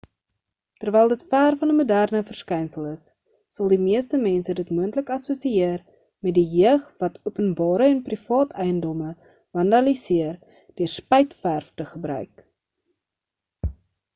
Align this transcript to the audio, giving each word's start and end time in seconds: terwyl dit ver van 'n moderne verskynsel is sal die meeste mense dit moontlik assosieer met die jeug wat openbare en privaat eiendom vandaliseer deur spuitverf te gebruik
terwyl 0.83 1.09
dit 1.11 1.23
ver 1.33 1.55
van 1.63 1.71
'n 1.73 1.75
moderne 1.81 2.21
verskynsel 2.29 2.87
is 2.91 3.01
sal 3.57 3.69
die 3.73 3.77
meeste 3.81 4.19
mense 4.23 4.55
dit 4.61 4.71
moontlik 4.77 5.11
assosieer 5.17 5.77
met 6.29 6.35
die 6.39 6.45
jeug 6.61 6.87
wat 7.05 7.21
openbare 7.31 7.89
en 7.91 8.01
privaat 8.09 8.57
eiendom 8.65 9.05
vandaliseer 9.59 10.33
deur 10.81 10.93
spuitverf 10.97 11.69
te 11.83 11.91
gebruik 11.93 12.43